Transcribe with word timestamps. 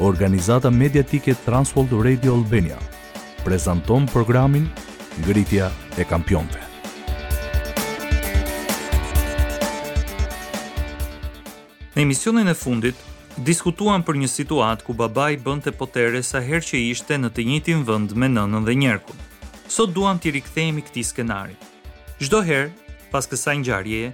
organizata 0.00 0.70
mediatike 0.70 1.34
Transworld 1.44 1.92
Radio 2.04 2.34
Albania, 2.34 2.78
prezanton 3.44 4.04
programin 4.06 4.68
Ngritja 5.24 5.70
e 5.96 6.04
Kampionve. 6.06 6.60
Në 11.94 12.04
emisionin 12.06 12.48
e 12.48 12.56
fundit, 12.56 12.96
diskutuan 13.44 14.02
për 14.06 14.22
një 14.24 14.30
situatë 14.32 14.86
ku 14.86 14.96
babai 14.96 15.34
bënte 15.36 15.74
potere 15.76 16.22
sa 16.24 16.40
herë 16.40 16.64
që 16.70 16.80
ishte 16.88 17.18
në 17.20 17.30
të 17.36 17.44
njëjtin 17.50 17.84
vend 17.84 18.16
me 18.16 18.28
nënën 18.30 18.64
dhe 18.66 18.76
njërkun 18.82 19.20
Sot 19.70 19.90
duam 19.94 20.18
t'i 20.18 20.32
rikthehemi 20.34 20.82
këtij 20.82 21.04
skenari. 21.12 21.54
Çdo 22.18 22.40
herë 22.42 22.70
pas 23.12 23.26
kësaj 23.30 23.60
ngjarjeje, 23.60 24.08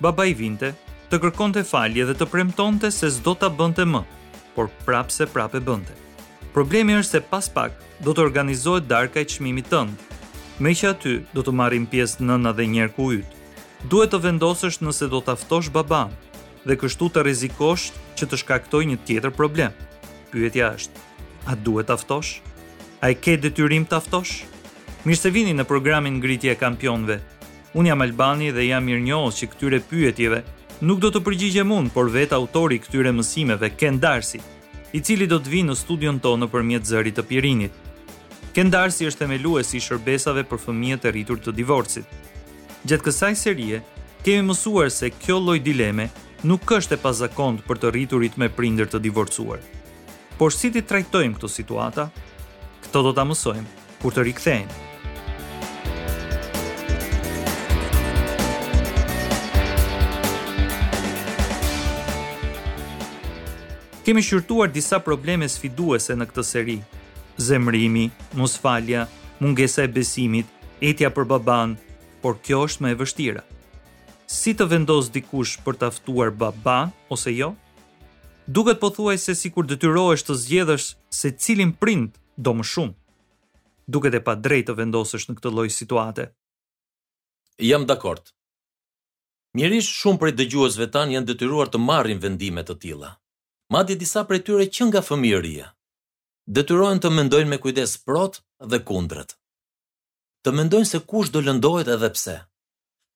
babai 0.00 0.30
vinte, 0.34 0.70
të 1.10 1.18
kërkonte 1.22 1.60
falje 1.68 2.06
dhe 2.08 2.14
të 2.16 2.28
premtonte 2.32 2.88
se 2.90 3.10
s'do 3.12 3.34
ta 3.36 3.50
bënte 3.52 3.84
më 3.84 4.00
por 4.54 4.70
prapë 4.86 5.12
se 5.18 5.26
prapë 5.30 5.60
e 5.60 5.64
bënte. 5.66 5.94
Problemi 6.54 6.94
është 6.96 7.18
se 7.18 7.22
pas 7.30 7.48
pak 7.50 7.74
do 8.04 8.14
të 8.14 8.22
organizohet 8.28 8.86
darka 8.90 9.22
e 9.22 9.26
qmimit 9.28 9.70
tënë. 9.72 9.94
Me 10.62 10.70
që 10.78 10.92
aty 10.94 11.14
do 11.34 11.42
të 11.42 11.54
marim 11.58 11.86
pjesë 11.90 12.22
nëna 12.28 12.52
dhe 12.56 12.68
njerë 12.74 12.94
ku 12.94 13.08
ytë. 13.18 13.30
Duhet 13.90 14.12
të 14.14 14.22
vendosësht 14.28 14.84
nëse 14.86 15.08
do 15.12 15.18
të 15.20 15.34
aftosh 15.34 15.72
baban 15.74 16.14
dhe 16.64 16.76
kështu 16.80 17.10
të 17.12 17.24
rezikosht 17.26 17.98
që 18.16 18.28
të 18.30 18.38
shkaktoj 18.40 18.84
një 18.90 18.98
tjetër 19.06 19.34
problem. 19.36 19.72
Pyetja 20.30 20.70
është, 20.78 21.02
a 21.50 21.52
duhet 21.56 21.90
aftosh? 21.92 22.38
A 23.04 23.10
i 23.12 23.16
ke 23.20 23.34
detyrim 23.36 23.84
të 23.84 23.98
aftosh? 24.00 24.38
Mirë 25.04 25.20
se 25.20 25.30
vini 25.34 25.52
në 25.58 25.66
programin 25.68 26.16
ngritje 26.16 26.54
e 26.54 26.60
kampionve. 26.62 27.18
Unë 27.74 27.90
jam 27.90 28.04
Albani 28.06 28.52
dhe 28.54 28.64
jam 28.64 28.86
mirë 28.86 29.04
njohës 29.08 29.42
që 29.42 29.50
këtyre 29.52 29.82
pyetjeve 29.90 30.40
nuk 30.84 31.00
do 31.00 31.08
të 31.12 31.20
përgjigjem 31.24 31.70
unë, 31.78 31.92
por 31.94 32.10
vet 32.12 32.34
autori 32.36 32.76
këtyre 32.82 33.12
mësimeve, 33.16 33.70
Ken 33.80 33.96
Darcy, 34.00 34.40
i 34.94 35.00
cili 35.00 35.26
do 35.30 35.40
të 35.40 35.52
vinë 35.54 35.72
në 35.72 35.78
studion 35.80 36.20
tonë 36.22 36.44
në 36.44 36.50
përmjet 36.52 36.86
zërit 36.90 37.16
të 37.18 37.24
pirinit. 37.30 37.78
Ken 38.54 38.70
Darcy 38.70 39.08
është 39.08 39.24
themelues 39.24 39.72
i 39.74 39.80
shërbesave 39.82 40.44
për 40.50 40.60
fëmijët 40.66 41.08
e 41.08 41.12
rritur 41.16 41.40
të 41.42 41.54
divorcit. 41.56 42.06
Gjatë 42.86 43.06
kësaj 43.08 43.32
serie, 43.40 43.80
kemi 44.24 44.44
mësuar 44.50 44.92
se 44.94 45.10
kjo 45.16 45.40
lloj 45.42 45.56
dileme 45.66 46.06
nuk 46.44 46.70
është 46.78 46.98
e 46.98 47.02
pazakond 47.02 47.64
për 47.66 47.80
të 47.82 47.94
rriturit 47.96 48.36
me 48.38 48.50
prindër 48.52 48.90
të 48.92 49.00
divorcuar. 49.08 49.62
Por 50.38 50.52
si 50.54 50.70
ti 50.74 50.82
trajtojmë 50.84 51.38
këtë 51.40 51.50
situata? 51.56 52.10
Këto 52.84 53.06
do 53.08 53.14
ta 53.16 53.24
mësojmë 53.26 53.88
kur 54.02 54.12
të 54.14 54.28
rikëthejmë. 54.28 54.82
kemi 64.04 64.22
shqyrtuar 64.22 64.68
disa 64.74 64.98
probleme 65.04 65.48
sfiduese 65.48 66.12
në 66.18 66.26
këtë 66.28 66.42
seri. 66.44 66.74
Zemrimi, 67.40 68.10
mosfalja, 68.36 69.06
mungesa 69.40 69.86
e 69.88 69.88
besimit, 69.94 70.50
etja 70.84 71.08
për 71.10 71.24
baban, 71.30 71.72
por 72.22 72.36
kjo 72.44 72.60
është 72.68 72.84
më 72.84 72.90
e 72.92 72.98
vështira. 73.00 73.42
Si 74.30 74.52
të 74.56 74.66
vendos 74.70 75.08
dikush 75.14 75.56
për 75.64 75.80
të 75.80 75.88
aftuar 75.90 76.30
baba 76.42 76.82
ose 77.14 77.32
jo? 77.36 77.54
Duket 78.46 78.80
po 78.82 78.92
thuaj 78.92 79.16
se 79.24 79.34
si 79.40 79.48
kur 79.52 79.64
dëtyrohesh 79.68 80.26
të 80.26 80.36
zgjedhësh 80.42 80.90
se 81.20 81.32
cilin 81.40 81.72
prind 81.80 82.12
do 82.36 82.52
më 82.58 82.66
shumë. 82.72 82.94
Duket 83.88 84.18
e 84.20 84.24
pa 84.26 84.36
drejt 84.46 84.68
të 84.68 84.76
vendosësh 84.82 85.28
në 85.30 85.36
këtë 85.40 85.52
loj 85.56 85.66
situate. 85.78 86.28
Jam 87.70 87.88
dakord. 87.88 88.32
Mirish 89.56 89.90
shumë 90.00 90.20
prej 90.22 90.36
dëgjuesve 90.42 90.90
tan 90.92 91.12
janë 91.14 91.30
detyruar 91.32 91.70
të 91.72 91.80
marrin 91.80 92.20
vendime 92.22 92.64
të 92.66 92.76
tilla, 92.84 93.12
madje 93.68 93.96
disa 93.98 94.24
prej 94.28 94.44
tyre 94.44 94.66
që 94.68 94.88
nga 94.88 95.02
fëmijëria. 95.04 95.70
Detyrohen 96.46 97.00
të 97.00 97.10
mendojnë 97.16 97.50
me 97.54 97.58
kujdes 97.62 97.96
prot 98.04 98.40
dhe 98.68 98.80
kundrët. 98.88 99.36
Të 100.44 100.52
mendojnë 100.52 100.88
se 100.90 101.00
kush 101.08 101.30
do 101.32 101.40
lëndohet 101.40 101.88
edhe 101.94 102.10
pse. 102.12 102.36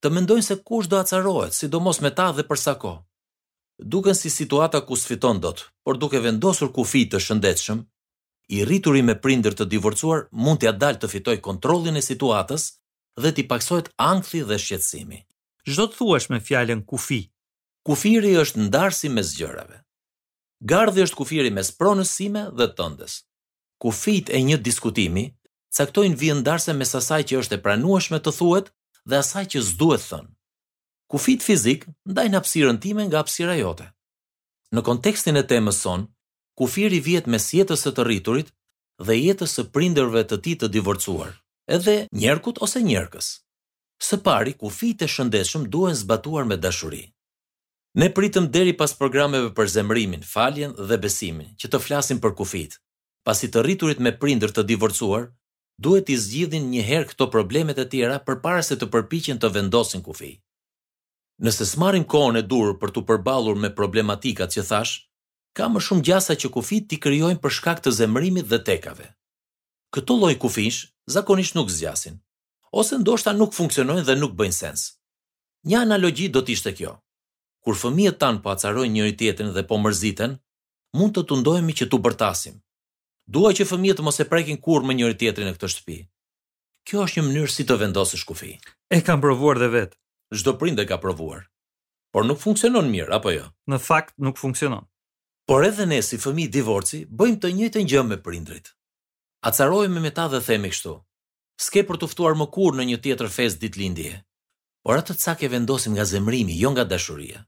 Të 0.01 0.09
mendojnë 0.15 0.45
se 0.47 0.57
kush 0.65 0.87
do 0.89 0.97
acarohet, 0.97 1.53
sidomos 1.53 1.99
me 2.01 2.09
ta 2.15 2.31
dhe 2.33 2.45
përsa 2.49 2.73
ko. 2.81 2.95
Duken 3.93 4.15
si 4.17 4.29
situata 4.29 4.81
ku 4.85 4.95
sfiton 4.97 5.39
dot, 5.43 5.59
por 5.83 5.97
duke 6.01 6.19
vendosur 6.23 6.71
kufi 6.73 7.05
të 7.11 7.21
shëndetshëm, 7.25 7.83
i 8.57 8.63
rrituri 8.65 9.03
me 9.05 9.13
prindër 9.23 9.53
të 9.55 9.67
divorcuar 9.71 10.25
mund 10.43 10.59
t'ia 10.59 10.73
dalë 10.81 11.01
të 11.03 11.09
fitoj 11.13 11.35
kontrollin 11.45 11.95
e 11.95 12.03
situatës 12.09 12.65
dhe 13.21 13.31
t'i 13.35 13.45
paksohet 13.51 13.91
ankthi 14.09 14.41
dhe 14.49 14.57
shqetësimi. 14.63 15.19
Çdo 15.69 15.85
të 15.87 15.95
thuash 15.99 16.27
me 16.33 16.39
fjalën 16.47 16.81
kufi. 16.89 17.21
Kufiri 17.87 18.33
është 18.41 18.65
ndarsi 18.65 19.07
mes 19.15 19.29
gjërave. 19.37 19.77
Gardhi 20.67 21.01
është 21.05 21.15
kufiri 21.15 21.51
mes 21.55 21.69
pronësime 21.79 22.41
dhe 22.59 22.65
tëndës. 22.79 23.13
Kufit 23.83 24.29
e 24.35 24.41
një 24.43 24.57
diskutimi 24.67 25.23
caktojnë 25.77 26.17
vijën 26.19 26.41
darse 26.43 26.73
mes 26.75 26.89
asaj 26.99 27.21
që 27.31 27.37
është 27.41 27.55
e 27.57 27.61
pranueshme 27.63 28.17
të 28.19 28.33
thuhet 28.35 28.71
dhe 29.09 29.19
asaj 29.23 29.43
që 29.53 29.61
s'duhet 29.69 30.03
thënë. 30.09 30.31
Kufit 31.13 31.45
fizik 31.45 31.85
ndajnë 32.11 32.35
hapësirën 32.37 32.79
time 32.83 33.05
nga 33.07 33.21
hapësira 33.21 33.55
jote. 33.59 33.87
Në 34.75 34.83
kontekstin 34.85 35.39
e 35.39 35.45
temës 35.53 35.79
son, 35.85 36.03
kufiri 36.59 36.99
vjet 37.07 37.29
mes 37.31 37.45
jetës 37.59 37.85
së 37.87 37.93
të 37.95 38.05
rriturit 38.09 38.49
dhe 39.07 39.15
jetës 39.17 39.55
së 39.59 39.65
prindërve 39.77 40.25
të 40.27 40.41
ti 40.43 40.57
të 40.59 40.67
divorcuar, 40.75 41.31
edhe 41.77 41.95
njerkut 42.21 42.59
ose 42.67 42.83
njerkës. 42.83 43.31
Së 44.07 44.19
pari, 44.27 44.53
kufit 44.59 45.07
e 45.07 45.07
shëndetshëm 45.07 45.69
duhen 45.73 45.95
zbatuar 46.03 46.43
me 46.51 46.59
dashuri. 46.65 47.05
Ne 47.97 48.09
pritëm 48.13 48.45
deri 48.53 48.75
pas 48.77 48.91
programeve 48.93 49.49
për 49.55 49.67
zemrimin, 49.73 50.21
faljen 50.21 50.75
dhe 50.77 50.97
besimin, 51.01 51.47
që 51.57 51.71
të 51.73 51.79
flasim 51.81 52.19
për 52.21 52.35
kufit. 52.37 52.75
Pasi 53.25 53.49
të 53.49 53.63
rriturit 53.65 53.99
me 53.99 54.11
prindër 54.13 54.53
të 54.53 54.63
divorcuar, 54.69 55.25
duhet 55.81 56.09
i 56.13 56.17
zgjidhin 56.21 56.69
një 56.69 56.83
herë 56.85 57.07
këto 57.09 57.27
problemet 57.33 57.81
e 57.81 57.87
tjera 57.89 58.19
për 58.21 58.39
para 58.43 58.61
se 58.65 58.77
të 58.77 58.89
përpichin 58.93 59.41
të 59.41 59.49
vendosin 59.57 60.03
kufi. 60.05 60.35
Nëse 61.41 61.65
smarin 61.65 62.05
kohën 62.05 62.37
e 62.37 62.43
durë 62.51 62.77
për 62.81 62.93
të 62.93 63.03
përbalur 63.09 63.57
me 63.57 63.71
problematikat 63.73 64.53
që 64.53 64.67
thash, 64.69 64.93
ka 65.57 65.65
më 65.73 65.81
shumë 65.81 66.05
gjasa 66.09 66.37
që 66.37 66.51
kufit 66.59 66.85
t'i 66.91 67.01
kryojnë 67.01 67.41
për 67.41 67.55
shkak 67.57 67.81
të 67.83 67.95
zemrimit 67.97 68.45
dhe 68.51 68.61
tekave. 68.69 69.09
Këto 69.95 70.19
loj 70.21 70.35
kufish, 70.43 70.83
zakonisht 71.09 71.57
nuk 71.57 71.73
zgjasin, 71.73 72.21
ose 72.81 73.01
ndoshta 73.01 73.33
nuk 73.33 73.55
funksionojnë 73.57 74.05
dhe 74.05 74.19
nuk 74.21 74.37
bëjnë 74.37 74.59
sens. 74.61 74.85
Një 75.67 75.81
analogji 75.87 76.29
do 76.29 76.45
t'ishte 76.45 76.75
kjo 76.77 76.99
kur 77.63 77.75
fëmijët 77.79 78.19
tan 78.21 78.39
po 78.43 78.49
acarojnë 78.53 78.93
njëri 78.95 79.15
tjetrin 79.19 79.53
dhe 79.55 79.63
po 79.69 79.77
mërziten, 79.83 80.33
mund 80.97 81.15
të 81.15 81.23
tundohemi 81.31 81.73
që 81.79 81.89
tu 81.91 81.97
bërtasim. 82.05 82.55
Dua 83.35 83.51
që 83.57 83.67
fëmijët 83.71 84.01
mos 84.05 84.19
e 84.23 84.27
prekin 84.31 84.57
kurrë 84.63 84.87
me 84.87 84.95
njëri 84.97 85.17
tjetrin 85.19 85.49
në 85.49 85.53
këtë 85.57 85.71
shtëpi. 85.73 85.97
Kjo 86.87 87.03
është 87.05 87.19
një 87.19 87.25
mënyrë 87.27 87.51
si 87.55 87.65
të 87.67 87.77
vendosësh 87.83 88.23
kufi. 88.29 88.53
E 88.95 89.01
kam 89.05 89.21
provuar 89.21 89.59
dhe 89.61 89.69
vet. 89.75 89.93
Çdo 90.37 90.53
prind 90.61 90.79
e 90.79 90.85
ka 90.89 90.97
provuar. 91.01 91.41
Por 92.15 92.25
nuk 92.25 92.39
funksionon 92.41 92.89
mirë, 92.89 93.11
apo 93.19 93.31
jo? 93.35 93.45
Në 93.69 93.77
fakt 93.87 94.13
nuk 94.17 94.37
funksionon. 94.41 94.85
Por 95.47 95.65
edhe 95.65 95.85
ne 95.89 95.99
si 96.01 96.17
fëmijë 96.21 96.53
divorci 96.55 97.03
bëjmë 97.09 97.39
të 97.43 97.51
njëjtën 97.59 97.89
gjë 97.91 98.03
me 98.09 98.17
prindrit. 98.23 98.71
Acarohemi 99.49 100.01
me 100.03 100.11
ta 100.15 100.27
dhe 100.31 100.39
themi 100.45 100.71
kështu. 100.73 100.95
S'ke 101.63 101.83
për 101.87 101.99
të 101.99 102.09
ftuar 102.13 102.37
më 102.39 102.49
kurrë 102.55 102.79
në 102.79 102.87
një 102.89 102.97
tjetër 103.03 103.29
fest 103.37 103.61
ditëlindje 103.61 104.17
por 104.83 104.99
atë 104.99 105.13
të 105.15 105.23
cak 105.23 105.41
vendosim 105.51 105.93
nga 105.95 106.05
zemrimi, 106.07 106.55
jo 106.57 106.69
nga 106.71 106.83
dashuria. 106.87 107.39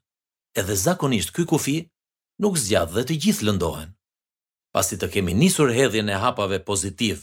Edhe 0.60 0.76
zakonisht 0.76 1.32
ky 1.36 1.46
kufi 1.50 1.78
nuk 2.42 2.58
zgjat 2.60 2.90
dhe 2.96 3.04
të 3.08 3.14
gjithë 3.26 3.46
lëndohen. 3.50 3.90
Pasi 4.76 4.96
të 5.00 5.08
kemi 5.14 5.34
nisur 5.42 5.70
hedhjen 5.78 6.10
e 6.10 6.18
hapave 6.24 6.58
pozitiv, 6.70 7.18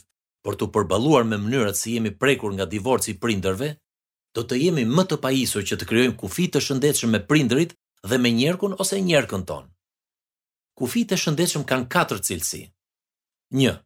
për 0.44 0.52
të 0.56 0.66
përballuar 0.74 1.24
me 1.28 1.36
mënyrat 1.44 1.76
si 1.80 1.94
jemi 1.96 2.12
prekur 2.22 2.50
nga 2.54 2.66
divorci 2.72 3.08
i 3.12 3.18
prindërve, 3.22 3.68
do 4.36 4.40
të 4.46 4.54
jemi 4.62 4.84
më 4.96 5.04
të 5.08 5.16
pajisur 5.24 5.62
që 5.68 5.74
të 5.78 5.88
krijojmë 5.90 6.16
kufi 6.22 6.44
të 6.52 6.58
shëndetshëm 6.66 7.10
me 7.14 7.20
prindrit 7.30 7.70
dhe 8.08 8.16
me 8.22 8.30
njerkun 8.38 8.72
ose 8.82 9.00
njerkën 9.08 9.44
ton. 9.50 9.64
Kufi 10.78 11.02
të 11.08 11.16
shëndetshëm 11.22 11.62
kanë 11.68 11.88
katër 11.94 12.20
cilësi. 12.28 12.62
1. 13.56 13.76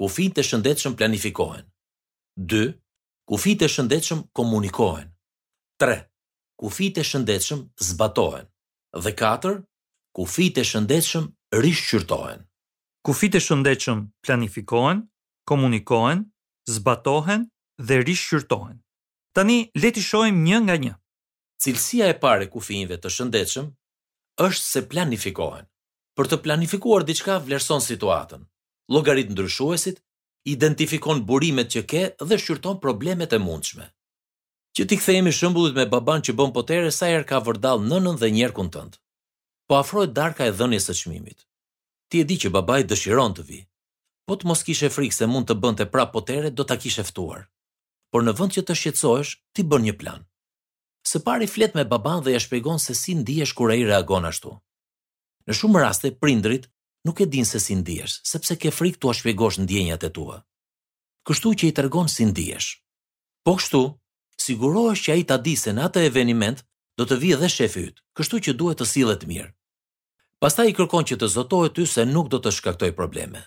Kufi 0.00 0.26
të 0.34 0.42
shëndetshëm 0.48 0.94
planifikohen. 0.98 1.64
2. 2.50 2.66
Kufi 3.30 3.52
të 3.60 3.66
shëndetshëm 3.74 4.20
komunikohen. 4.38 5.08
3. 5.82 5.94
Kufit 6.60 6.96
e 6.98 7.04
shëndetshëm 7.10 7.60
zbatohen. 7.88 8.46
Dhe 9.04 9.12
4. 9.14 9.58
Kufit 10.16 10.56
e 10.58 10.64
shëndetshëm 10.70 11.24
rishqyrtohen. 11.64 12.40
Kufit 13.06 13.34
e 13.38 13.38
shëndetshëm 13.46 13.98
planifikohen, 14.26 14.98
komunikohen, 15.50 16.18
zbatohen 16.74 17.42
dhe 17.86 17.96
rishqyrtohen. 18.08 18.76
Tani 19.36 19.58
leti 19.82 20.02
shohim 20.10 20.38
një 20.48 20.58
nga 20.64 20.76
një. 20.84 20.92
Cilësia 21.62 22.04
e 22.12 22.16
parë 22.24 22.44
e 22.48 22.48
kufive 22.54 22.98
të 22.98 23.08
shëndetshëm 23.16 23.66
është 24.46 24.66
se 24.72 24.80
planifikohen. 24.90 25.64
Për 26.18 26.24
të 26.30 26.42
planifikuar 26.48 27.06
diçka 27.10 27.36
vlerëson 27.46 27.84
situatën, 27.88 28.42
llogarit 28.92 29.30
ndryshuesit, 29.32 30.02
identifikon 30.54 31.22
burimet 31.28 31.68
që 31.76 31.82
ke 31.90 32.02
dhe 32.28 32.36
shqyrton 32.42 32.76
problemet 32.84 33.38
e 33.38 33.38
mundshme 33.46 33.86
që 34.78 34.84
ti 34.86 34.96
kthehemi 35.02 35.32
shëmbullit 35.34 35.74
me 35.74 35.88
baban 35.90 36.22
që 36.22 36.32
bën 36.38 36.52
potere 36.54 36.90
sa 36.94 37.08
herë 37.10 37.26
ka 37.26 37.40
vërdall 37.42 37.80
nënën 37.90 38.18
dhe 38.20 38.28
njerkun 38.36 38.68
tënd. 38.70 38.94
Po 39.66 39.74
afrohet 39.74 40.12
darka 40.14 40.46
e 40.46 40.52
dhënies 40.54 40.86
së 40.86 40.94
çmimit. 41.00 41.40
Ti 42.08 42.22
e 42.22 42.26
di 42.28 42.36
që 42.38 42.52
babai 42.54 42.84
dëshiron 42.86 43.34
të 43.34 43.42
vi. 43.48 43.58
Po 44.28 44.36
të 44.38 44.46
mos 44.46 44.62
kishe 44.66 44.92
frikë 44.94 45.18
se 45.18 45.26
mund 45.32 45.50
të 45.50 45.56
bënte 45.64 45.86
prap 45.94 46.12
potere 46.14 46.52
do 46.54 46.62
ta 46.68 46.78
kishe 46.78 47.02
ftuar. 47.08 47.42
Por 48.14 48.22
në 48.22 48.36
vend 48.38 48.54
që 48.54 48.62
të 48.68 48.78
shqetësohesh, 48.78 49.32
ti 49.54 49.66
bën 49.66 49.82
një 49.88 49.94
plan. 50.00 50.22
Së 51.10 51.24
pari 51.26 51.50
flet 51.50 51.74
me 51.74 51.82
baban 51.94 52.22
dhe 52.22 52.36
ja 52.38 52.44
shpjegon 52.44 52.78
se 52.78 52.94
si 53.02 53.18
ndihesh 53.18 53.56
kur 53.58 53.74
ai 53.74 53.82
reagon 53.90 54.28
ashtu. 54.30 54.54
Në 55.50 55.58
shumë 55.58 55.82
raste 55.82 56.14
prindrit 56.22 56.70
nuk 57.04 57.18
e 57.18 57.26
din 57.34 57.46
se 57.50 57.58
si 57.66 57.74
ndihesh, 57.82 58.20
sepse 58.30 58.54
ke 58.62 58.70
frikë 58.78 59.00
tua 59.02 59.12
shpjegosh 59.16 59.58
ndjenjat 59.64 60.06
e 60.08 60.14
tua. 60.16 60.38
Kështu 61.26 61.48
që 61.58 61.64
i 61.72 61.74
tregon 61.78 62.06
si 62.08 62.28
ndihesh. 62.30 62.70
Po 63.44 63.56
kështu, 63.58 63.82
sigurohesh 64.40 65.02
që 65.06 65.10
ai 65.14 65.24
ta 65.28 65.36
di 65.38 65.54
se 65.56 65.72
në 65.74 65.82
atë 65.88 66.04
eveniment 66.08 66.62
do 66.98 67.06
të 67.06 67.18
vijë 67.22 67.36
edhe 67.38 67.48
shefi 67.52 67.84
yt. 67.90 68.00
Kështu 68.18 68.40
që 68.46 68.56
duhet 68.60 68.80
të 68.80 68.86
sillet 68.90 69.26
mirë. 69.30 69.50
Pastaj 70.42 70.68
i 70.70 70.74
kërkon 70.78 71.06
që 71.10 71.18
të 71.18 71.28
zotohet 71.34 71.74
ty 71.78 71.86
se 71.90 72.04
nuk 72.06 72.28
do 72.30 72.38
të 72.42 72.52
shkaktoj 72.54 72.92
probleme. 72.98 73.42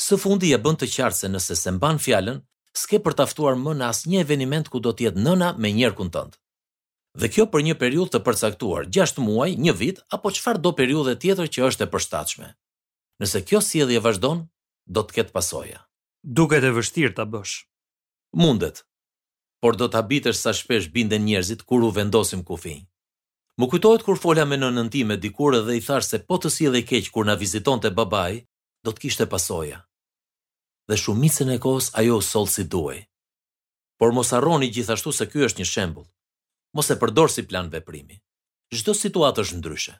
Së 0.00 0.16
fundi 0.22 0.54
e 0.56 0.58
bën 0.64 0.78
të 0.80 0.88
qartë 0.94 1.18
se 1.22 1.28
nëse 1.32 1.56
se 1.62 1.72
mban 1.76 2.00
fjalën, 2.00 2.38
s'ke 2.76 3.00
për 3.04 3.16
ftuar 3.28 3.58
më 3.60 3.74
në 3.78 3.88
asnjë 3.92 4.22
eveniment 4.24 4.68
ku 4.72 4.80
do 4.80 4.92
të 4.96 5.08
jetë 5.08 5.24
nëna 5.26 5.50
me 5.60 5.72
njerkun 5.76 6.08
tënd. 6.14 6.38
Dhe 7.20 7.28
kjo 7.28 7.44
për 7.52 7.60
një 7.66 7.74
periudhë 7.76 8.12
të 8.14 8.20
përcaktuar, 8.24 8.86
6 8.88 9.20
muaj, 9.20 9.50
1 9.60 9.74
vit 9.76 9.98
apo 10.16 10.32
çfarë 10.32 10.62
do 10.64 10.72
periudhe 10.78 11.12
tjetër 11.20 11.48
që 11.54 11.66
është 11.68 11.84
e 11.86 11.90
përshtatshme. 11.92 12.48
Nëse 13.20 13.42
kjo 13.44 13.60
sjellje 13.60 14.00
vazhdon, 14.00 14.40
do 14.96 15.00
të 15.04 15.18
ketë 15.20 15.34
pasoja. 15.36 15.82
Duket 16.38 16.64
e 16.64 16.72
vështirë 16.72 17.12
ta 17.18 17.28
bësh. 17.28 17.58
Mundet, 18.40 18.86
por 19.62 19.78
do 19.78 19.86
të 19.86 20.00
habitesh 20.00 20.40
sa 20.42 20.50
shpesh 20.58 20.88
binde 20.94 21.18
njerëzit 21.22 21.62
kur 21.68 21.84
u 21.86 21.90
vendosim 21.94 22.42
kufin. 22.48 22.80
Më 23.60 23.68
kujtojt 23.70 24.02
kur 24.02 24.18
fola 24.18 24.44
me 24.48 24.56
në 24.58 24.72
nëntime 24.74 25.16
dikur 25.22 25.54
dhe 25.66 25.76
i 25.78 25.82
thash 25.86 26.08
se 26.10 26.18
po 26.26 26.38
të 26.40 26.50
si 26.54 26.66
edhe 26.66 26.82
keq 26.88 27.10
kur 27.14 27.26
na 27.28 27.36
viziton 27.42 27.78
të 27.80 27.92
babaj, 27.94 28.40
do 28.84 28.90
të 28.90 29.02
kishte 29.04 29.26
pasoja. 29.30 29.78
Dhe 30.90 30.96
shumicën 30.98 31.52
e 31.54 31.60
kohës 31.62 31.92
ajo 32.00 32.18
sol 32.30 32.48
si 32.50 32.64
duaj. 32.72 32.98
Por 34.00 34.10
mos 34.16 34.32
arroni 34.34 34.70
gjithashtu 34.74 35.12
se 35.14 35.28
kjo 35.30 35.44
është 35.46 35.62
një 35.62 35.66
shembul. 35.72 36.08
Mos 36.74 36.90
e 36.90 36.96
përdor 36.98 37.30
si 37.30 37.44
plan 37.50 37.68
veprimi. 37.70 38.18
Zdo 38.78 38.96
situatë 38.98 39.44
është 39.44 39.60
ndryshe. 39.60 39.94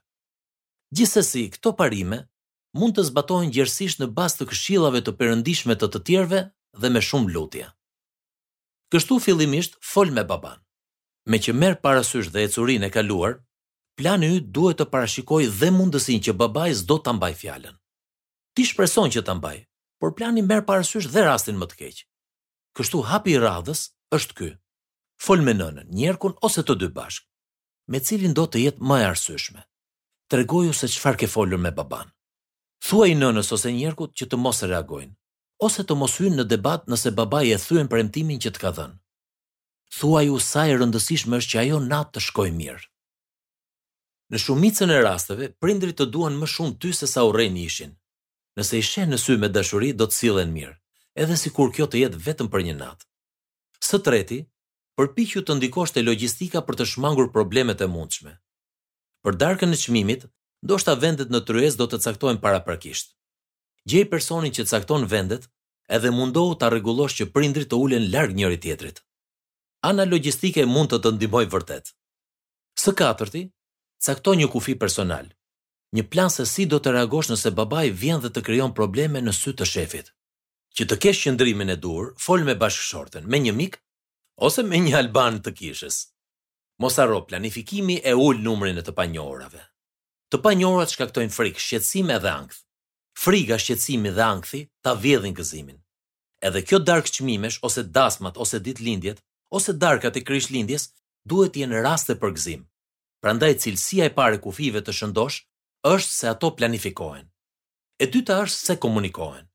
Gjithsesi, 0.97 1.45
këto 1.55 1.75
parime 1.79 2.19
mund 2.79 2.97
të 2.97 3.05
zbatojnë 3.13 3.55
gjersisht 3.55 4.03
në 4.03 4.11
bastë 4.17 4.43
të 4.43 4.49
këshillave 4.51 5.05
të 5.05 5.15
përëndishme 5.21 5.79
të 5.79 5.91
të 5.93 6.03
tjerve 6.09 6.43
dhe 6.81 6.91
me 6.95 7.05
shumë 7.11 7.31
lutje. 7.37 7.69
Kështu 8.93 9.17
fillimisht 9.25 9.79
fol 9.89 10.11
me 10.13 10.21
baban. 10.29 10.59
Me 11.33 11.39
që 11.45 11.53
merë 11.57 11.79
parasysh 11.87 12.29
dhe 12.35 12.43
e 12.45 12.49
curin 12.53 12.85
e 12.85 12.91
kaluar, 12.93 13.31
plani 13.97 14.29
ju 14.35 14.41
duhet 14.57 14.79
të 14.83 14.87
parashikoj 14.93 15.47
dhe 15.61 15.71
mundësin 15.77 16.21
që 16.27 16.35
babaj 16.43 16.75
zdo 16.83 16.99
të 17.01 17.13
ambaj 17.15 17.31
fjallën. 17.43 17.79
Ti 18.55 18.67
shpreson 18.71 19.15
që 19.17 19.23
të 19.25 19.33
ambaj, 19.37 19.57
por 20.01 20.13
plani 20.19 20.45
merë 20.51 20.67
parasysh 20.71 21.09
dhe 21.15 21.25
rastin 21.31 21.57
më 21.63 21.71
të 21.71 21.79
keqë. 21.81 22.05
Kështu 22.77 23.01
hapi 23.09 23.33
i 23.33 23.41
radhës 23.47 23.81
është 24.19 24.37
ky. 24.39 24.51
Fol 25.25 25.41
me 25.47 25.57
nënën, 25.63 25.89
njerëkun 26.01 26.37
ose 26.49 26.61
të 26.67 26.77
dy 26.83 26.91
bashkë, 26.99 27.29
me 27.93 27.99
cilin 28.09 28.37
do 28.37 28.45
të 28.51 28.61
jetë 28.67 28.85
më 28.91 29.01
e 29.01 29.09
arsyshme. 29.09 29.65
Tregoju 30.33 30.77
se 30.77 30.93
qëfar 30.93 31.17
ke 31.21 31.33
folur 31.37 31.61
me 31.65 31.73
baban. 31.81 32.13
Thuaj 32.87 33.15
nënës 33.25 33.55
ose 33.57 33.73
njerëkut 33.79 34.13
që 34.19 34.29
të 34.29 34.37
mos 34.45 34.61
reagojnë 34.73 35.15
ose 35.67 35.85
të 35.87 35.95
mos 35.99 36.17
hynë 36.19 36.41
në 36.41 36.47
debat 36.51 36.89
nëse 36.91 37.13
babai 37.19 37.47
e 37.55 37.59
thyen 37.63 37.91
premtimin 37.93 38.41
që 38.45 38.53
të 38.57 38.63
ka 38.65 38.73
dhënë. 38.77 38.97
u 40.35 40.39
sa 40.51 40.63
e 40.71 40.77
rëndësishme 40.81 41.37
është 41.39 41.53
që 41.53 41.61
ajo 41.63 41.79
natë 41.93 42.11
të 42.17 42.21
shkojë 42.27 42.57
mirë. 42.61 42.87
Në 44.33 44.39
shumicën 44.45 44.91
e 44.95 44.99
rasteve, 45.07 45.45
prindrit 45.63 45.99
të 45.99 46.07
duan 46.15 46.35
më 46.41 46.47
shumë 46.55 46.79
ty 46.81 46.91
se 46.99 47.07
sa 47.15 47.21
urrejnë 47.29 47.63
ishin. 47.69 47.93
Nëse 48.57 48.75
i 48.81 48.85
shenë 48.91 49.13
në 49.15 49.19
sy 49.25 49.35
me 49.41 49.49
dashuri, 49.53 49.91
do 50.01 50.07
të 50.09 50.17
silen 50.21 50.51
mirë, 50.57 50.75
edhe 51.23 51.37
si 51.41 51.51
kur 51.53 51.71
kjo 51.77 51.87
të 51.89 51.97
jetë 52.03 52.23
vetëm 52.27 52.49
për 52.53 52.63
një 52.67 52.77
natë. 52.83 53.05
Së 53.89 53.99
treti, 54.07 54.39
përpiqju 54.97 55.43
të 55.45 55.59
ndikosh 55.59 55.93
te 55.93 56.03
logjistika 56.05 56.65
për 56.67 56.75
të 56.79 56.89
shmangur 56.93 57.29
problemet 57.35 57.81
e 57.85 57.91
mundshme. 57.95 58.33
Për 59.25 59.37
darkën 59.43 59.73
e 59.75 59.81
çmimit, 59.85 60.23
ndoshta 60.65 60.95
vendet 61.05 61.31
në 61.31 61.41
tryezë 61.49 61.79
do 61.81 61.87
të 61.89 62.01
caktohen 62.05 62.41
paraprakisht. 62.45 63.13
Gjej 63.91 64.05
personin 64.13 64.53
që 64.57 64.63
cakton 64.71 65.09
vendet 65.13 65.49
edhe 65.89 66.11
mundohu 66.11 66.55
ta 66.57 66.69
rregullosh 66.71 67.17
që 67.19 67.31
prindrit 67.35 67.71
të 67.71 67.79
ulen 67.79 68.11
larg 68.13 68.35
njëri 68.37 68.59
tjetrit. 68.61 69.03
Ana 69.83 70.05
logistike 70.07 70.65
mund 70.67 70.93
të 70.93 70.99
të 71.03 71.15
ndihmojë 71.17 71.51
vërtet. 71.53 71.93
Së 72.79 72.95
katërti, 72.99 73.43
cakto 74.05 74.35
një 74.39 74.49
kufi 74.55 74.77
personal. 74.79 75.27
Një 75.93 76.07
plan 76.13 76.31
se 76.33 76.47
si 76.49 76.65
do 76.67 76.79
të 76.81 76.95
reagosh 76.95 77.31
nëse 77.33 77.51
babai 77.57 77.91
vjen 77.93 78.23
dhe 78.23 78.31
të 78.33 78.45
krijon 78.47 78.73
probleme 78.73 79.21
në 79.21 79.35
sy 79.37 79.53
të 79.59 79.67
shefit. 79.69 80.13
Që 80.77 80.87
të 80.89 80.99
kesh 81.03 81.27
qëndrimin 81.27 81.75
e 81.75 81.77
dur, 81.77 82.15
fol 82.17 82.47
me 82.47 82.55
bashkëshorten, 82.57 83.27
me 83.29 83.43
një 83.43 83.53
mik 83.53 83.77
ose 84.49 84.63
me 84.65 84.79
një 84.81 84.97
alban 85.03 85.43
të 85.45 85.53
kishës. 85.53 85.99
Mos 86.81 86.97
planifikimi 87.29 87.99
e 88.03 88.13
ul 88.15 88.41
numrin 88.41 88.79
e 88.79 88.83
të 88.83 88.95
panjohurave. 88.97 89.61
Të 90.33 90.39
panjohurat 90.43 90.89
shkaktojnë 90.91 91.31
frikë, 91.37 91.61
shqetsime 91.61 92.17
dhe 92.25 92.31
ankth. 92.33 92.65
Friga, 93.21 93.59
shqetësimi 93.61 94.11
dhe 94.17 94.23
ankthi 94.25 94.61
ta 94.85 94.93
vjedhin 95.03 95.35
gëzimin. 95.37 95.79
Edhe 96.49 96.63
kjo 96.67 96.79
darkë 96.89 97.13
çmimesh 97.17 97.59
ose 97.67 97.83
dasmat 97.97 98.39
ose 98.39 98.59
ditëlindjet 98.65 99.19
ose 99.57 99.73
darkat 99.81 100.17
e 100.17 100.21
krishtlindjes 100.29 100.85
duhet 101.29 101.53
të 101.55 101.61
jenë 101.65 101.83
raste 101.87 102.17
për 102.23 102.33
gëzim. 102.37 102.63
Prandaj 103.23 103.53
cilësia 103.65 104.09
e 104.09 104.15
parë 104.17 104.39
e 104.41 104.43
kufive 104.47 104.81
të 104.83 104.95
shëndosh 104.99 105.39
është 105.93 106.15
se 106.17 106.27
ato 106.31 106.51
planifikohen. 106.57 107.27
E 108.03 108.09
dyta 108.11 108.39
është 108.47 108.67
se 108.67 108.77
komunikohen. 108.85 109.47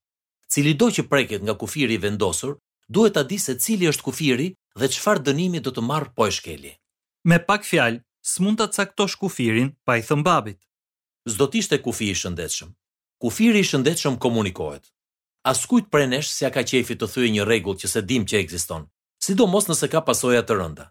Cili 0.48 0.74
do 0.80 0.88
që 0.95 1.07
preket 1.12 1.42
nga 1.44 1.57
kufiri 1.59 1.98
i 1.98 2.01
vendosur, 2.06 2.54
duhet 2.95 3.18
ta 3.18 3.24
di 3.27 3.38
se 3.45 3.57
cili 3.63 3.89
është 3.92 4.06
kufiri 4.07 4.48
dhe 4.80 4.88
çfarë 4.95 5.25
dënimi 5.27 5.59
do 5.65 5.74
të 5.75 5.83
marr 5.89 6.07
po 6.15 6.30
e 6.30 6.31
shkeli. 6.38 6.71
Me 7.27 7.42
pak 7.50 7.65
fjalë, 7.68 8.00
s'mund 8.31 8.57
ta 8.62 8.68
caktosh 8.77 9.15
kufirin 9.19 9.69
pa 9.86 9.98
i 10.00 10.06
thënë 10.07 10.24
babit. 10.30 10.59
S'do 11.33 11.45
të 11.50 11.59
ishte 11.63 11.77
kufi 11.83 12.07
i 12.07 12.15
shëndetshëm, 12.21 12.69
kufiri 13.22 13.60
i 13.60 13.64
shëndetshëm 13.66 14.18
komunikohet. 14.22 14.86
Askujt 15.52 15.90
prej 15.94 16.08
nesh 16.12 16.30
s'ia 16.36 16.52
ka 16.54 16.62
qejfi 16.72 16.98
të 16.98 17.08
thyej 17.14 17.31
një 17.36 17.46
rregull 17.48 17.78
që 17.81 17.88
se 17.94 18.02
dim 18.10 18.25
që 18.30 18.42
ekziston, 18.44 18.84
sidomos 19.25 19.66
nëse 19.72 19.88
ka 19.92 20.04
pasoja 20.10 20.44
të 20.46 20.58
rënda. 20.60 20.86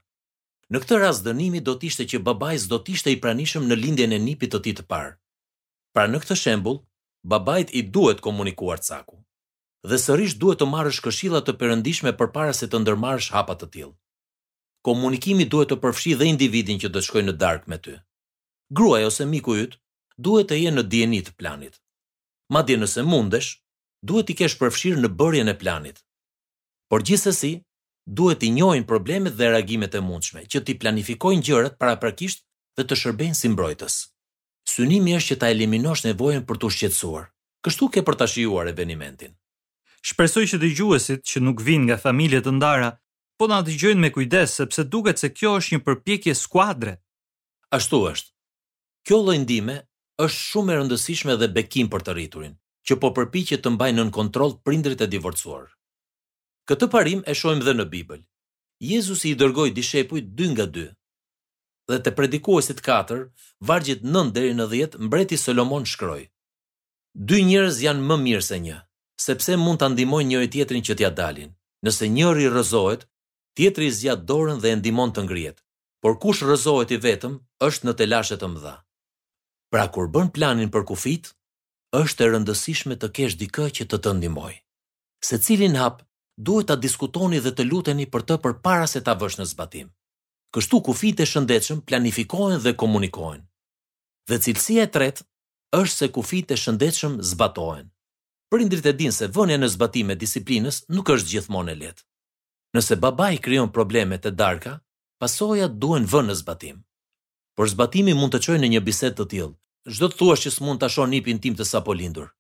Në 0.73 0.81
këtë 0.83 0.99
rast 1.03 1.23
dënimi 1.27 1.61
do 1.63 1.77
të 1.79 1.91
ishte 1.91 2.07
që 2.11 2.21
babai 2.27 2.57
s'do 2.59 2.81
të 2.83 2.93
ishte 2.97 3.13
i 3.15 3.21
pranishëm 3.23 3.69
në 3.69 3.79
lindjen 3.83 4.17
e 4.17 4.19
nipit 4.27 4.53
të 4.55 4.61
tij 4.65 4.75
të 4.81 4.85
parë. 4.91 5.13
Pra 5.95 6.07
në 6.11 6.19
këtë 6.25 6.39
shembull, 6.41 6.81
babait 7.23 7.71
i 7.81 7.85
duhet 7.95 8.21
komunikuar 8.27 8.83
caku. 8.89 9.19
Dhe 9.91 9.99
sërish 10.07 10.35
duhet 10.41 10.59
të 10.59 10.67
marrësh 10.75 10.99
këshilla 11.07 11.45
të 11.47 11.55
perëndishme 11.61 12.13
përpara 12.19 12.55
se 12.59 12.67
të 12.67 12.81
ndërmarrësh 12.83 13.31
hapa 13.37 13.55
të 13.61 13.67
tillë. 13.77 13.95
Komunikimi 14.87 15.47
duhet 15.53 15.71
të 15.71 15.79
përfshi 15.85 16.19
dhe 16.19 16.27
individin 16.35 16.83
që 16.83 16.89
do 16.91 16.99
të 16.99 17.07
shkojë 17.07 17.27
në 17.29 17.37
darkë 17.43 17.71
me 17.71 17.79
ty. 17.85 17.95
Gruaja 18.77 19.07
ose 19.15 19.27
miku 19.35 19.55
yt 19.63 19.79
duhet 20.19 20.51
të 20.51 20.59
jenë 20.65 20.81
në 20.83 20.89
dieni 20.95 21.23
të 21.27 21.37
planit 21.39 21.79
ma 22.49 22.63
nëse 22.63 23.03
mundesh, 23.03 23.49
duhet 24.07 24.31
i 24.31 24.37
kesh 24.39 24.57
përfshirë 24.61 25.03
në 25.03 25.11
bërjen 25.19 25.51
e 25.51 25.55
planit. 25.59 26.01
Por 26.91 27.03
gjithsesi, 27.03 27.55
duhet 28.07 28.43
i 28.47 28.53
njojnë 28.55 28.87
problemet 28.87 29.35
dhe 29.37 29.51
reagimet 29.55 29.95
e 29.95 30.01
mundshme, 30.07 30.45
që 30.47 30.63
ti 30.67 30.77
planifikojnë 30.79 31.43
gjërat 31.47 31.79
para 31.81 31.97
prakisht 31.99 32.45
dhe 32.77 32.85
të 32.87 32.95
shërbejnë 33.03 33.35
si 33.39 33.51
mbrojtës. 33.51 33.95
Synimi 34.69 35.17
është 35.19 35.33
që 35.35 35.41
ta 35.41 35.51
eliminosh 35.55 36.05
nevojën 36.07 36.45
për 36.47 36.59
të 36.61 36.71
shqetsuar. 36.75 37.27
Kështu 37.65 37.89
ke 37.95 38.03
për 38.07 38.15
ta 38.21 38.27
shijuar 38.31 38.71
venimentin. 38.79 39.33
Shpresoj 40.07 40.45
që 40.53 40.59
dëgjuesit 40.63 41.23
që 41.27 41.41
nuk 41.43 41.63
vijnë 41.67 41.89
nga 41.89 41.97
familje 41.99 42.41
të 42.47 42.53
ndara, 42.61 42.91
po 43.39 43.49
na 43.51 43.59
dëgjojnë 43.67 44.01
me 44.05 44.11
kujdes 44.15 44.55
sepse 44.61 44.85
duket 44.93 45.19
se 45.19 45.33
kjo 45.35 45.57
është 45.59 45.73
një 45.75 45.83
përpjekje 45.89 46.35
skuadre. 46.43 46.95
Ashtu 47.79 48.05
është. 48.13 48.31
Kjo 49.07 49.19
lloj 49.25 49.39
është 50.17 50.41
shumë 50.43 50.73
e 50.73 50.77
rëndësishme 50.81 51.35
dhe 51.41 51.49
bekim 51.57 51.89
për 51.93 52.05
të 52.05 52.13
rriturin, 52.17 52.55
që 52.89 52.97
po 53.01 53.11
përpiqet 53.17 53.61
të 53.65 53.73
mbajë 53.75 53.97
nën 53.99 54.13
kontroll 54.19 54.55
prindrit 54.65 55.03
e 55.05 55.09
divorcuar. 55.15 55.67
Këtë 56.69 56.89
parim 56.95 57.21
e 57.31 57.35
shohim 57.37 57.61
dhe 57.67 57.75
në 57.77 57.85
Bibël. 57.93 58.23
Jezusi 58.93 59.33
i 59.33 59.37
dërgoi 59.41 59.75
dishepujt 59.77 60.31
dy 60.39 60.47
nga 60.53 60.67
dy. 60.75 60.87
Dhe 61.91 61.99
te 62.03 62.11
predikuesit 62.19 62.81
4, 62.87 63.21
vargjet 63.69 64.01
9 64.17 64.33
deri 64.37 64.55
në 64.57 64.67
10, 64.73 64.97
mbreti 65.07 65.37
Solomon 65.39 65.85
shkroi: 65.93 66.25
Dy 67.29 67.45
njerëz 67.51 67.77
janë 67.85 68.09
më 68.09 68.17
mirë 68.25 68.47
se 68.49 68.59
një, 68.67 68.79
sepse 69.27 69.57
mund 69.65 69.79
ta 69.81 69.89
ndihmojnë 69.93 70.29
njëri 70.33 70.49
tjetrin 70.57 70.83
që 70.87 70.97
t'ia 70.97 71.13
dalin. 71.21 71.53
Nëse 71.85 72.09
njëri 72.17 72.49
rrëzohet, 72.51 73.05
tjetri 73.57 73.93
zgjat 73.99 74.25
dorën 74.29 74.59
dhe 74.65 74.73
e 74.73 74.79
ndihmon 74.81 75.13
të 75.13 75.21
ngrihet. 75.29 75.59
Por 76.03 76.15
kush 76.23 76.41
rrëzohet 76.47 76.91
i 76.97 77.01
vetëm, 77.07 77.35
është 77.69 77.85
në 77.89 77.93
telashe 78.01 78.37
të 78.41 78.47
mëdha. 78.55 78.75
Pra 79.77 79.91
kur 79.93 80.07
bën 80.15 80.31
planin 80.35 80.71
për 80.75 80.85
kufit, 80.89 81.27
është 81.99 82.23
e 82.25 82.27
rëndësishme 82.33 82.95
të 83.01 83.09
kesh 83.17 83.35
dikë 83.41 83.65
që 83.77 83.85
të 83.91 83.97
të 84.05 84.13
ndihmoj. 84.19 84.53
Se 85.29 85.37
cilin 85.47 85.75
hap 85.81 85.99
duhet 86.49 86.69
ta 86.71 86.77
diskutoni 86.85 87.43
dhe 87.45 87.53
të 87.59 87.67
luteni 87.71 88.07
për 88.15 88.25
të 88.27 88.37
përpara 88.47 88.87
se 88.93 89.03
ta 89.05 89.13
vësh 89.21 89.37
në 89.39 89.45
zbatim. 89.51 89.91
Kështu 90.57 90.81
kufit 90.87 91.21
e 91.21 91.27
shëndetshëm 91.33 91.83
planifikohen 91.89 92.63
dhe 92.65 92.73
komunikohen. 92.83 93.43
Dhe 94.29 94.39
cilësia 94.47 94.87
e 94.87 94.91
tretë 94.97 95.27
është 95.83 95.97
se 95.99 96.09
kufit 96.17 96.57
e 96.57 96.59
shëndetshëm 96.63 97.21
zbatohen. 97.33 97.93
Prindrit 98.53 98.91
e 98.93 98.97
din 99.01 99.13
se 99.19 99.29
vënia 99.37 99.61
në 99.61 99.69
zbatim 99.77 100.15
e 100.15 100.19
disiplinës 100.25 100.79
nuk 100.97 101.13
është 101.17 101.31
gjithmonë 101.35 101.75
e 101.75 101.77
lehtë. 101.83 102.03
Nëse 102.81 102.97
babai 103.05 103.35
krijon 103.45 103.69
probleme 103.77 104.17
të 104.25 104.33
darka, 104.41 104.79
pasojat 105.21 105.77
duhen 105.85 106.09
vënë 106.15 106.33
në 106.33 106.39
zbatim. 106.43 106.81
Por 107.57 107.69
zbatimi 107.75 108.17
mund 108.17 108.33
të 108.35 108.45
çojë 108.47 108.65
në 108.65 108.73
një 108.79 108.85
bisedë 108.91 109.17
të 109.21 109.31
tillë. 109.37 109.57
Çdo 109.87 110.09
të 110.11 110.17
thuash 110.19 110.43
që 110.45 110.51
s'mund 110.57 110.81
ta 110.83 110.89
shoh 110.91 111.07
nipin 111.11 111.39
tim 111.39 111.55
të 111.55 111.65
sapo 111.69 111.95
lindur. 111.95 112.31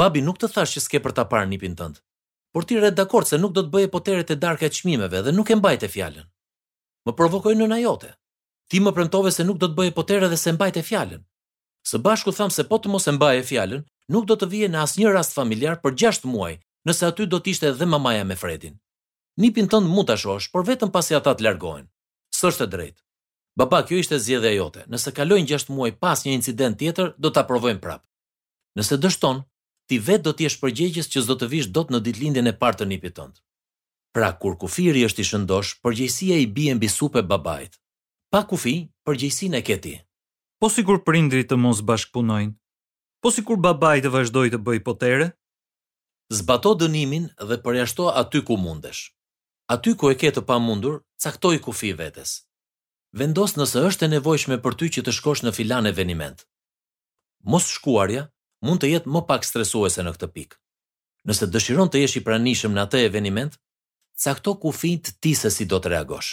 Babi 0.00 0.20
nuk 0.22 0.36
të 0.38 0.50
thash 0.54 0.76
që 0.76 0.82
s'ke 0.84 1.00
për 1.02 1.14
ta 1.16 1.24
parë 1.32 1.48
nipin 1.50 1.72
tënd. 1.78 1.98
Por 2.54 2.64
ti 2.68 2.78
rre 2.78 2.92
dakord 2.94 3.26
se 3.26 3.38
nuk 3.42 3.54
do 3.56 3.64
të 3.64 3.72
bëje 3.74 3.88
poteret 3.94 4.30
e 4.30 4.36
darka 4.44 4.68
çmimeve 4.76 5.22
dhe 5.26 5.32
nuk 5.34 5.50
e 5.50 5.56
mbajtë 5.58 5.88
fjalën. 5.94 6.28
Më 7.08 7.16
provokoi 7.18 7.56
nëna 7.58 7.78
jote. 7.82 8.12
Ti 8.70 8.78
më 8.84 8.94
premtove 8.94 9.32
se 9.34 9.42
nuk 9.48 9.58
do 9.62 9.66
të 9.72 9.76
bëje 9.80 9.96
poterë 9.98 10.30
dhe 10.30 10.38
se 10.44 10.54
mbajtë 10.54 10.84
fjalën. 10.90 11.24
Së 11.90 11.98
bashku 12.06 12.30
tham 12.36 12.54
se 12.54 12.68
po 12.70 12.78
të 12.78 12.92
mos 12.94 13.10
e 13.10 13.16
mbajë 13.16 13.42
fjalën, 13.50 13.82
nuk 14.14 14.30
do 14.30 14.38
të 14.38 14.50
vije 14.54 14.70
në 14.70 14.84
asnjë 14.86 15.16
rast 15.16 15.34
familjar 15.34 15.80
për 15.82 15.98
6 16.06 16.26
muaj, 16.30 16.60
nëse 16.86 17.02
aty 17.08 17.26
do 17.26 17.42
të 17.42 17.56
ishte 17.56 17.72
edhe 17.74 17.86
mamaja 17.96 18.22
me 18.28 18.38
Fredin. 18.44 18.78
Nipin 19.42 19.66
tënd 19.72 19.90
mund 19.90 20.06
ta 20.06 20.14
shohësh, 20.22 20.50
por 20.54 20.62
vetëm 20.70 20.92
pasi 20.94 21.18
ata 21.18 21.34
të 21.34 21.48
largohen. 21.48 21.88
S'është 22.38 22.68
e 22.68 22.72
drejtë. 22.76 23.00
Baba, 23.58 23.82
kjo 23.84 23.98
ishte 24.00 24.16
zgjedhja 24.18 24.50
jote. 24.56 24.82
Nëse 24.92 25.10
kalojnë 25.16 25.50
6 25.52 25.72
muaj 25.76 25.90
pas 26.00 26.22
një 26.24 26.32
incident 26.38 26.78
tjetër, 26.80 27.10
do 27.20 27.28
ta 27.30 27.42
provojmë 27.50 27.82
prap. 27.84 28.02
Nëse 28.78 28.96
dështon, 29.02 29.42
ti 29.88 29.98
vet 30.06 30.24
do 30.24 30.32
të 30.32 30.46
jesh 30.46 30.56
përgjegjës 30.62 31.10
që 31.12 31.22
s'do 31.26 31.36
të 31.36 31.48
vish 31.52 31.68
dot 31.76 31.92
në 31.92 32.00
ditëlindjen 32.06 32.48
e 32.48 32.54
parë 32.62 32.80
të 32.80 32.86
nipit 32.92 33.16
tënd. 33.18 33.42
Pra 34.16 34.30
kur 34.40 34.56
kufiri 34.60 35.04
është 35.08 35.20
i 35.24 35.28
shëndosh, 35.30 35.74
përgjegjësia 35.84 36.38
i 36.40 36.48
bie 36.56 36.72
mbi 36.78 36.88
supë 36.94 37.22
babait. 37.32 37.76
Pa 38.32 38.40
kufi, 38.48 38.74
përgjegjësinë 39.04 39.60
e 39.60 39.62
ke 39.68 39.76
ti. 39.84 39.94
Po 40.60 40.70
sikur 40.72 41.02
prindrit 41.04 41.48
të 41.52 41.58
mos 41.60 41.82
bashkpunojnë. 41.90 42.54
Po 43.22 43.30
sikur 43.36 43.60
babai 43.64 43.98
të 44.02 44.12
vazhdoi 44.16 44.48
të 44.52 44.62
bëjë 44.66 44.84
potere. 44.88 45.28
Zbato 46.40 46.72
dënimin 46.80 47.28
dhe 47.48 47.60
përjashto 47.66 48.08
aty 48.22 48.40
ku 48.48 48.56
mundesh. 48.64 49.04
Aty 49.76 49.92
ku 50.00 50.08
e 50.12 50.16
ke 50.20 50.32
të 50.32 50.42
pamundur, 50.48 51.02
caktoj 51.20 51.56
kufi 51.66 51.92
vetes 52.00 52.38
vendos 53.12 53.52
nëse 53.60 53.80
është 53.88 54.06
e 54.08 54.12
nevojshme 54.16 54.56
për 54.64 54.74
ty 54.80 54.88
që 54.96 55.02
të 55.04 55.12
shkosh 55.18 55.42
në 55.46 55.52
filan 55.56 55.88
e 55.88 55.92
veniment. 55.92 56.38
Mos 57.52 57.66
shkuarja 57.76 58.26
mund 58.64 58.80
të 58.82 58.92
jetë 58.94 59.12
më 59.12 59.22
pak 59.28 59.44
stresuese 59.44 60.02
në 60.06 60.14
këtë 60.16 60.28
pikë. 60.36 60.56
Nëse 61.28 61.48
dëshiron 61.54 61.90
të 61.92 62.00
jesh 62.02 62.16
i 62.20 62.24
pranishëm 62.26 62.74
në 62.74 62.84
atë 62.86 63.02
eveniment, 63.08 63.52
cakto 64.22 64.54
kufin 64.62 65.00
të 65.04 65.12
ti 65.22 65.32
se 65.38 65.50
si 65.56 65.66
do 65.70 65.78
të 65.82 65.92
reagosh. 65.96 66.30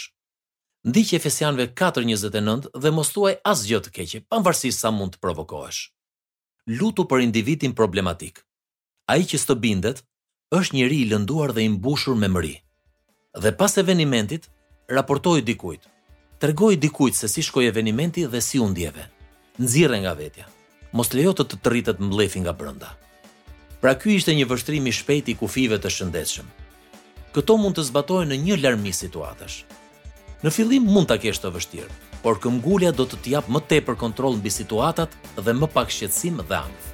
e 0.90 1.00
Efesianëve 1.18 1.66
4:29 1.76 2.68
dhe 2.82 2.90
mos 2.96 3.08
thuaj 3.14 3.34
asgjë 3.52 3.80
të 3.82 3.90
keqe, 3.96 4.18
pavarësisht 4.30 4.80
sa 4.80 4.90
mund 4.90 5.12
të 5.12 5.18
provokohesh. 5.24 5.80
Lutu 6.78 7.02
për 7.10 7.20
individin 7.28 7.74
problematik. 7.74 8.36
Ai 9.12 9.20
që 9.30 9.36
të 9.44 9.54
bindet 9.64 9.98
është 10.58 10.74
njëri 10.76 10.98
i 11.02 11.08
lënduar 11.12 11.50
dhe 11.52 11.62
i 11.64 11.68
mbushur 11.68 12.14
me 12.20 12.28
mëri. 12.28 12.56
Dhe 13.42 13.50
pas 13.58 13.72
eventit, 13.82 14.42
raportojë 14.96 15.44
dikujt. 15.50 15.89
Tërgoj 16.40 16.76
dikujt 16.80 17.12
se 17.16 17.28
si 17.28 17.42
shkoi 17.44 17.66
eventi 17.68 18.22
dhe 18.24 18.40
si 18.40 18.58
u 18.58 18.66
ndjeve. 18.68 19.02
nga 20.00 20.12
vetja. 20.12 20.46
Mos 20.92 21.12
lejo 21.12 21.32
të 21.36 21.44
të 21.50 21.70
rritet 21.70 22.00
mbledhi 22.00 22.40
nga 22.40 22.52
brenda. 22.52 22.96
Pra 23.80 23.92
ky 23.94 24.14
ishte 24.16 24.32
një 24.34 24.46
vështrim 24.48 24.86
i 24.88 24.92
shpejtë 24.92 25.28
i 25.30 25.34
kufive 25.34 25.76
të 25.78 25.90
shëndetshëm. 25.90 26.46
Këto 27.34 27.56
mund 27.56 27.76
të 27.76 27.82
zbatohen 27.92 28.28
në 28.32 28.38
një 28.44 28.56
larmi 28.62 28.92
situatash. 28.92 29.64
Në 30.42 30.50
fillim 30.50 30.84
mund 30.88 31.08
ta 31.12 31.18
kesh 31.20 31.38
të 31.40 31.52
vështirë, 31.56 31.92
por 32.24 32.40
këmgullja 32.40 32.94
do 32.96 33.04
të 33.04 33.20
të 33.20 33.32
jap 33.36 33.48
më 33.52 33.60
tepër 33.72 33.96
kontroll 34.00 34.36
mbi 34.40 34.50
situatat 34.50 35.10
dhe 35.36 35.52
më 35.60 35.68
pak 35.76 35.92
shqetësim 35.92 36.40
dhe 36.48 36.56
ankth. 36.64 36.88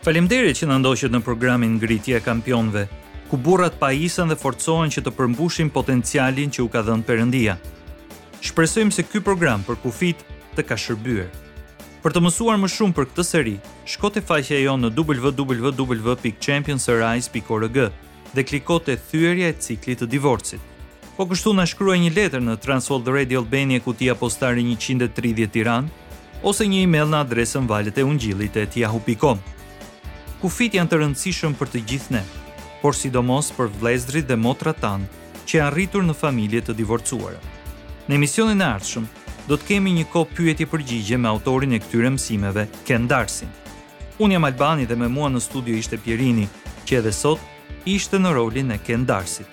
Faleminderit 0.00 0.56
që 0.56 0.64
na 0.70 0.78
ndoqët 0.80 1.12
në 1.12 1.18
programin 1.20 1.74
ngritje 1.76 2.14
e 2.16 2.20
kampionve, 2.24 2.86
ku 3.28 3.36
burrat 3.36 3.74
pa 3.80 3.90
isën 3.92 4.28
dhe 4.32 4.36
forcohen 4.42 4.88
që 4.94 5.02
të 5.04 5.10
përmbushin 5.18 5.68
potencialin 5.74 6.48
që 6.56 6.60
u 6.64 6.68
ka 6.72 6.80
dhënë 6.86 7.04
përëndia. 7.08 7.54
Shpresojmë 8.40 8.92
se 8.96 9.02
ky 9.04 9.20
program 9.26 9.60
për 9.66 9.76
kufit 9.82 10.18
të 10.56 10.62
ka 10.70 10.76
shërbyer. 10.80 11.28
Për 12.00 12.10
të 12.16 12.20
mësuar 12.24 12.56
më 12.62 12.68
shumë 12.78 12.96
për 12.96 13.04
këtë 13.10 13.24
seri, 13.28 13.52
shko 13.84 14.06
te 14.14 14.20
faqja 14.24 14.58
jonë 14.64 14.82
në 14.86 14.90
www.championsarise.org 15.04 17.78
dhe 18.32 18.46
kliko 18.48 18.76
te 18.80 18.94
thyerja 19.10 19.46
e 19.52 19.58
ciklit 19.60 19.98
të 20.00 20.06
divorcit. 20.16 20.62
Po 21.20 21.28
kështu 21.28 21.52
na 21.60 21.68
shkruaj 21.68 22.00
një 22.06 22.14
letër 22.16 22.40
në 22.48 22.56
Transworld 22.64 23.04
Radio 23.12 23.44
Albania 23.44 23.84
kutia 23.84 24.16
postare 24.16 24.64
130 24.64 25.12
Tiranë 25.12 25.92
ose 26.48 26.64
një 26.72 26.86
email 26.88 27.06
në 27.12 27.20
adresën 27.28 27.66
valeteungjillit@yahoo.com 27.68 29.44
kufit 30.40 30.74
janë 30.78 30.88
të 30.88 30.98
rëndësishëm 31.02 31.54
për 31.58 31.68
të 31.70 31.80
gjithë 31.90 32.14
ne, 32.16 32.22
por 32.80 32.96
sidomos 32.96 33.50
për 33.56 33.68
vlezdrit 33.80 34.28
dhe 34.28 34.38
motrat 34.40 34.78
tanë 34.80 35.44
që 35.46 35.58
janë 35.58 35.74
rritur 35.74 36.04
në 36.06 36.14
familje 36.16 36.62
të 36.68 36.76
divorcuara. 36.78 37.36
Në 38.08 38.16
emisionin 38.16 38.62
e 38.62 38.66
ardhshëm, 38.72 39.06
do 39.50 39.58
të 39.58 39.66
kemi 39.68 39.92
një 39.98 40.06
kohë 40.12 40.32
pyetje 40.38 40.68
përgjigje 40.72 41.18
me 41.20 41.28
autorin 41.28 41.74
e 41.76 41.80
këtyre 41.82 42.12
mësimeve, 42.14 42.64
Ken 42.88 43.06
Darsin. 43.10 43.50
Unë 44.20 44.36
jam 44.36 44.48
Albani 44.48 44.86
dhe 44.88 44.96
me 45.00 45.08
mua 45.08 45.28
në 45.30 45.42
studio 45.44 45.76
ishte 45.76 46.00
Pjerini, 46.04 46.48
që 46.88 47.00
edhe 47.02 47.12
sot 47.12 47.84
ishte 47.88 48.18
në 48.20 48.32
rolin 48.36 48.72
e 48.74 48.78
Ken 48.84 49.04
Darsit. 49.08 49.48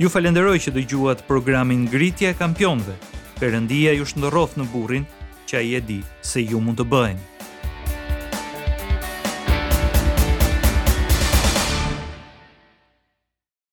Ju 0.00 0.08
falenderoj 0.08 0.56
që 0.66 0.72
dëgjuat 0.78 1.26
programin 1.28 1.86
Gritja 1.92 2.30
e 2.32 2.38
Kampionëve. 2.38 2.94
Perëndia 3.40 3.92
ju 3.98 4.06
shndërroft 4.10 4.56
në 4.60 4.68
burrin 4.72 5.06
që 5.48 5.58
ai 5.60 5.76
e 5.76 5.80
di 5.90 6.00
se 6.22 6.44
ju 6.46 6.62
mund 6.62 6.78
të 6.82 6.88
bëheni. 6.92 7.39